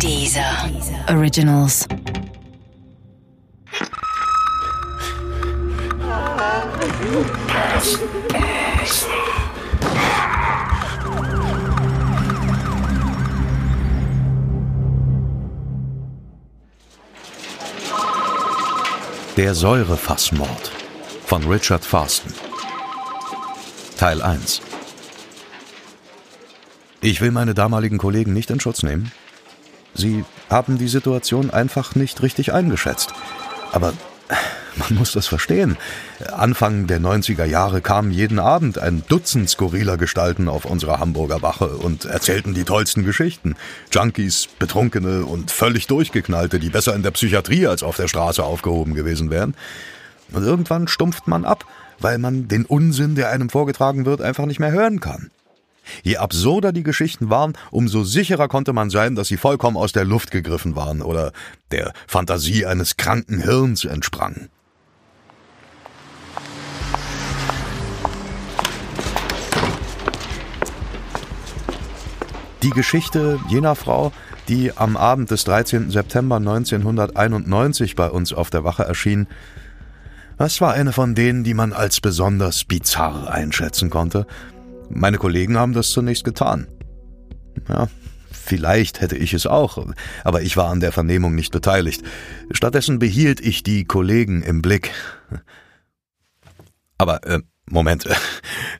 [0.00, 0.70] Dieser
[1.08, 1.86] Originals.
[19.36, 20.70] Der Säurefassmord
[21.26, 22.32] von Richard Farston
[23.98, 24.60] Teil 1
[27.00, 29.10] Ich will meine damaligen Kollegen nicht in Schutz nehmen.
[29.94, 33.12] Sie haben die Situation einfach nicht richtig eingeschätzt.
[33.72, 33.92] Aber
[34.76, 35.76] man muss das verstehen.
[36.32, 41.68] Anfang der 90er Jahre kamen jeden Abend ein Dutzend skurriler Gestalten auf unsere Hamburger Wache
[41.68, 43.56] und erzählten die tollsten Geschichten.
[43.92, 48.94] Junkies, Betrunkene und völlig Durchgeknallte, die besser in der Psychiatrie als auf der Straße aufgehoben
[48.94, 49.54] gewesen wären.
[50.32, 51.64] Und irgendwann stumpft man ab,
[52.00, 55.30] weil man den Unsinn, der einem vorgetragen wird, einfach nicht mehr hören kann.
[56.02, 60.04] Je absurder die Geschichten waren, umso sicherer konnte man sein, dass sie vollkommen aus der
[60.04, 61.32] Luft gegriffen waren oder
[61.70, 64.48] der Fantasie eines kranken Hirns entsprangen.
[72.62, 74.10] Die Geschichte jener Frau,
[74.48, 75.90] die am Abend des 13.
[75.90, 79.26] September 1991 bei uns auf der Wache erschien,
[80.38, 84.26] das war eine von denen, die man als besonders bizarr einschätzen konnte.
[84.94, 86.68] Meine Kollegen haben das zunächst getan.
[87.68, 87.88] Ja,
[88.30, 89.84] vielleicht hätte ich es auch,
[90.22, 92.02] aber ich war an der Vernehmung nicht beteiligt.
[92.50, 94.90] Stattdessen behielt ich die Kollegen im Blick.
[96.96, 98.08] Aber, äh, Moment,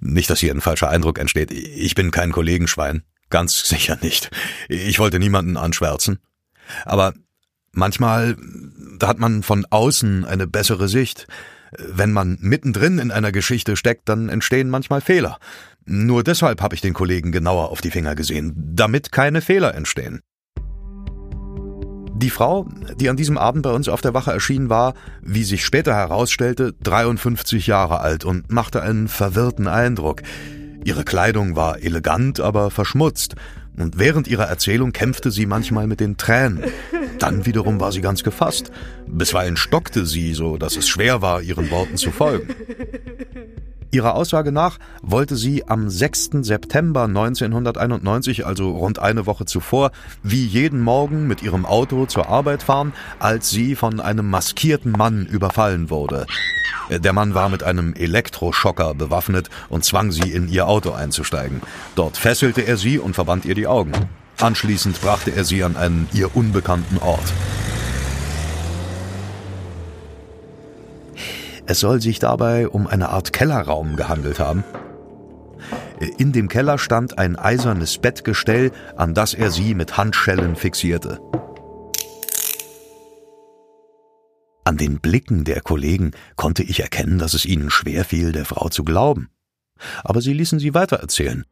[0.00, 1.50] nicht, dass hier ein falscher Eindruck entsteht.
[1.50, 3.02] Ich bin kein Kollegenschwein.
[3.30, 4.30] Ganz sicher nicht.
[4.68, 6.20] Ich wollte niemanden anschwärzen.
[6.84, 7.12] Aber
[7.72, 8.36] manchmal,
[8.98, 11.26] da hat man von außen eine bessere Sicht.
[11.78, 15.38] Wenn man mittendrin in einer Geschichte steckt, dann entstehen manchmal Fehler.
[15.86, 20.20] Nur deshalb habe ich den Kollegen genauer auf die Finger gesehen, damit keine Fehler entstehen.
[22.16, 25.64] Die Frau, die an diesem Abend bei uns auf der Wache erschien, war, wie sich
[25.64, 30.22] später herausstellte, 53 Jahre alt und machte einen verwirrten Eindruck.
[30.84, 33.34] Ihre Kleidung war elegant, aber verschmutzt,
[33.76, 36.64] und während ihrer Erzählung kämpfte sie manchmal mit den Tränen.
[37.18, 38.70] Dann wiederum war sie ganz gefasst.
[39.06, 42.54] Bisweilen stockte sie, so dass es schwer war, ihren Worten zu folgen.
[43.94, 46.30] Ihrer Aussage nach wollte sie am 6.
[46.40, 49.92] September 1991, also rund eine Woche zuvor,
[50.24, 55.26] wie jeden Morgen mit ihrem Auto zur Arbeit fahren, als sie von einem maskierten Mann
[55.26, 56.26] überfallen wurde.
[56.90, 61.62] Der Mann war mit einem Elektroschocker bewaffnet und zwang sie in ihr Auto einzusteigen.
[61.94, 63.92] Dort fesselte er sie und verband ihr die Augen.
[64.40, 67.32] Anschließend brachte er sie an einen ihr unbekannten Ort.
[71.66, 74.64] Es soll sich dabei um eine Art Kellerraum gehandelt haben.
[76.18, 81.20] In dem Keller stand ein eisernes Bettgestell, an das er sie mit Handschellen fixierte.
[84.74, 88.70] An den Blicken der Kollegen konnte ich erkennen, dass es ihnen schwer fiel, der Frau
[88.70, 89.28] zu glauben.
[90.02, 91.44] Aber sie ließen sie weitererzählen.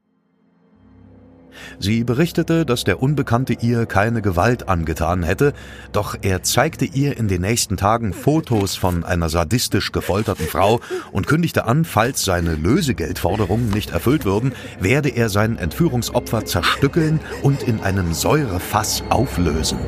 [1.78, 5.52] Sie berichtete, dass der Unbekannte ihr keine Gewalt angetan hätte,
[5.92, 10.80] doch er zeigte ihr in den nächsten Tagen Fotos von einer sadistisch gefolterten Frau
[11.12, 17.62] und kündigte an, falls seine Lösegeldforderungen nicht erfüllt würden, werde er sein Entführungsopfer zerstückeln und
[17.62, 19.78] in einem Säurefass auflösen.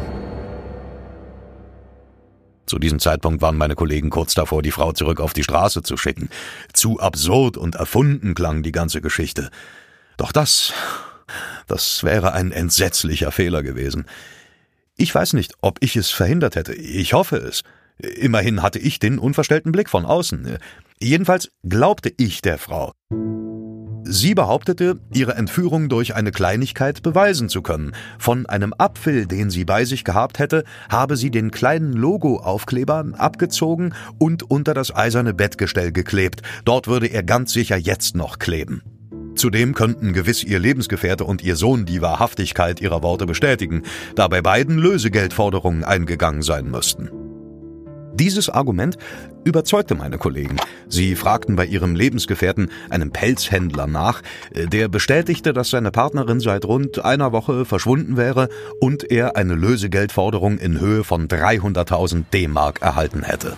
[2.74, 5.96] Zu diesem Zeitpunkt waren meine Kollegen kurz davor, die Frau zurück auf die Straße zu
[5.96, 6.28] schicken.
[6.72, 9.48] Zu absurd und erfunden klang die ganze Geschichte.
[10.16, 10.72] Doch das
[11.68, 14.06] das wäre ein entsetzlicher Fehler gewesen.
[14.96, 16.74] Ich weiß nicht, ob ich es verhindert hätte.
[16.74, 17.62] Ich hoffe es.
[17.98, 20.58] Immerhin hatte ich den unverstellten Blick von außen.
[20.98, 22.90] Jedenfalls glaubte ich der Frau.
[24.06, 27.92] Sie behauptete, ihre Entführung durch eine Kleinigkeit beweisen zu können.
[28.18, 33.94] Von einem Apfel, den sie bei sich gehabt hätte, habe sie den kleinen Logo-Aufkleber abgezogen
[34.18, 36.42] und unter das eiserne Bettgestell geklebt.
[36.66, 38.82] Dort würde er ganz sicher jetzt noch kleben.
[39.36, 43.82] Zudem könnten gewiss ihr Lebensgefährte und ihr Sohn die Wahrhaftigkeit ihrer Worte bestätigen,
[44.14, 47.23] da bei beiden Lösegeldforderungen eingegangen sein müssten.
[48.14, 48.96] Dieses Argument
[49.42, 50.56] überzeugte meine Kollegen.
[50.88, 54.22] Sie fragten bei ihrem Lebensgefährten, einem Pelzhändler, nach,
[54.54, 58.48] der bestätigte, dass seine Partnerin seit rund einer Woche verschwunden wäre
[58.80, 63.56] und er eine Lösegeldforderung in Höhe von 300.000 D-Mark erhalten hätte.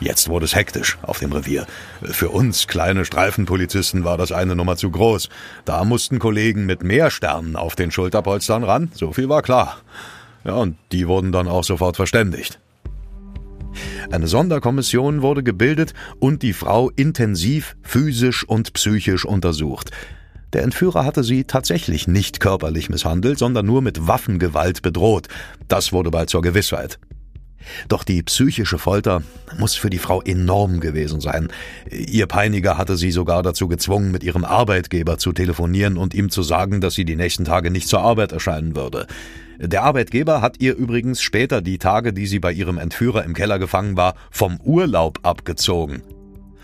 [0.00, 1.64] Jetzt wurde es hektisch auf dem Revier.
[2.02, 5.28] Für uns kleine Streifenpolizisten war das eine Nummer zu groß.
[5.64, 9.76] Da mussten Kollegen mit mehr Sternen auf den Schulterpolstern ran, so viel war klar.
[10.44, 12.58] Ja, und die wurden dann auch sofort verständigt.
[14.10, 19.90] Eine Sonderkommission wurde gebildet und die Frau intensiv physisch und psychisch untersucht.
[20.52, 25.28] Der Entführer hatte sie tatsächlich nicht körperlich misshandelt, sondern nur mit Waffengewalt bedroht.
[25.68, 26.98] Das wurde bald zur Gewissheit.
[27.88, 29.22] Doch die psychische Folter
[29.58, 31.48] muss für die Frau enorm gewesen sein.
[31.90, 36.42] Ihr Peiniger hatte sie sogar dazu gezwungen, mit ihrem Arbeitgeber zu telefonieren und ihm zu
[36.42, 39.06] sagen, dass sie die nächsten Tage nicht zur Arbeit erscheinen würde.
[39.64, 43.60] Der Arbeitgeber hat ihr übrigens später die Tage, die sie bei ihrem Entführer im Keller
[43.60, 46.02] gefangen war, vom Urlaub abgezogen.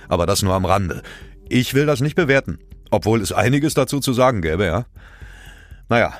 [0.08, 1.02] Aber das nur am Rande.
[1.48, 2.58] Ich will das nicht bewerten,
[2.90, 4.86] obwohl es einiges dazu zu sagen gäbe, ja.
[5.88, 6.12] Naja,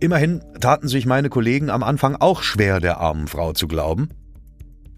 [0.00, 4.10] immerhin taten sich meine Kollegen am Anfang auch schwer, der armen Frau zu glauben.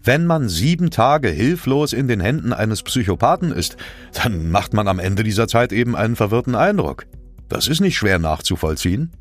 [0.03, 3.77] Wenn man sieben Tage hilflos in den Händen eines Psychopathen ist,
[4.21, 7.05] dann macht man am Ende dieser Zeit eben einen verwirrten Eindruck.
[7.47, 9.11] Das ist nicht schwer nachzuvollziehen.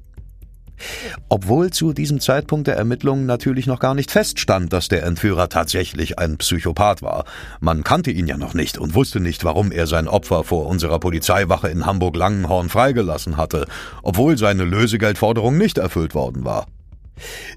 [1.29, 6.19] Obwohl zu diesem Zeitpunkt der Ermittlungen natürlich noch gar nicht feststand, dass der Entführer tatsächlich
[6.19, 7.25] ein Psychopath war.
[7.61, 10.99] Man kannte ihn ja noch nicht und wusste nicht, warum er sein Opfer vor unserer
[10.99, 13.67] Polizeiwache in Hamburg-Langenhorn freigelassen hatte,
[14.03, 16.67] obwohl seine Lösegeldforderung nicht erfüllt worden war.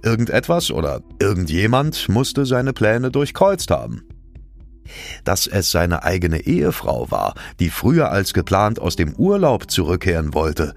[0.04, 4.04] Irgendetwas oder irgendjemand musste seine Pläne durchkreuzt haben.
[5.24, 10.74] Dass es seine eigene Ehefrau war, die früher als geplant aus dem Urlaub zurückkehren wollte,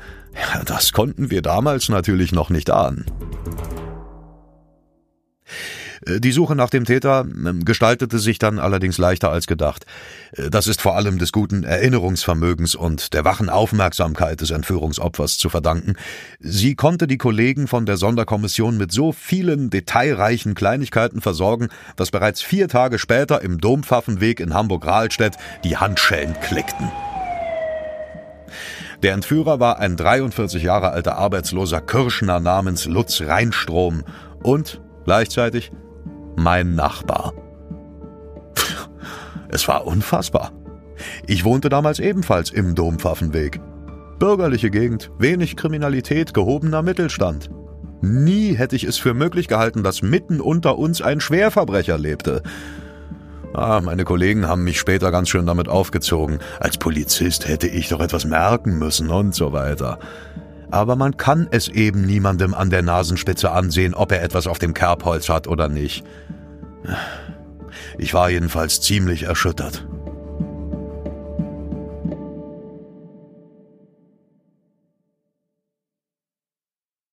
[0.67, 3.07] das konnten wir damals natürlich noch nicht ahnen.
[6.07, 9.87] Äh, die Suche nach dem Täter ähm, gestaltete sich dann allerdings leichter als gedacht.
[10.33, 15.49] Äh, das ist vor allem des guten Erinnerungsvermögens und der wachen Aufmerksamkeit des Entführungsopfers zu
[15.49, 15.95] verdanken.
[16.39, 22.43] Sie konnte die Kollegen von der Sonderkommission mit so vielen detailreichen Kleinigkeiten versorgen, dass bereits
[22.43, 26.91] vier Tage später im Dompfaffenweg in Hamburg-Rahlstedt die Handschellen klickten.
[29.03, 34.05] Der Entführer war ein 43 Jahre alter arbeitsloser Kirschner namens Lutz Reinstrom
[34.43, 35.73] und gleichzeitig
[36.41, 37.35] mein Nachbar.
[39.49, 40.53] Es war unfassbar.
[41.27, 43.61] Ich wohnte damals ebenfalls im Dompfaffenweg.
[44.19, 47.51] Bürgerliche Gegend, wenig Kriminalität, gehobener Mittelstand.
[48.01, 52.43] Nie hätte ich es für möglich gehalten, dass mitten unter uns ein Schwerverbrecher lebte.
[53.53, 56.39] Ah, meine Kollegen haben mich später ganz schön damit aufgezogen.
[56.61, 59.99] Als Polizist hätte ich doch etwas merken müssen und so weiter
[60.71, 64.75] aber man kann es eben niemandem an der Nasenspitze ansehen, ob er etwas auf dem
[64.75, 66.05] Kerbholz hat oder nicht.
[67.99, 69.87] Ich war jedenfalls ziemlich erschüttert.